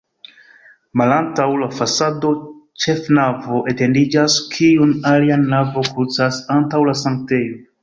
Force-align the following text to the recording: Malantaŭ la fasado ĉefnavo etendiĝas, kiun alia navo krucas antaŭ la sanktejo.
Malantaŭ 1.01 1.45
la 1.63 1.67
fasado 1.79 2.31
ĉefnavo 2.87 3.61
etendiĝas, 3.75 4.39
kiun 4.57 4.97
alia 5.13 5.39
navo 5.47 5.87
krucas 5.93 6.43
antaŭ 6.59 6.85
la 6.91 6.99
sanktejo. 7.07 7.65